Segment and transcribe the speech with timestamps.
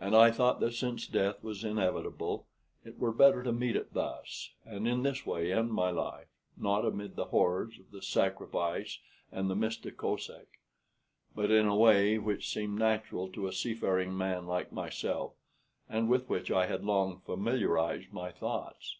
[0.00, 2.46] And I thought that since death was inevitable
[2.84, 6.84] it were better to meet it thus, and in this way end my life not
[6.84, 9.00] amid the horrors of the sacrifice
[9.32, 10.60] and the Mista Kosek,
[11.34, 15.32] but in a way which seemed natural to a seafaring man like myself,
[15.88, 18.98] and with which I had long familiarized my thoughts.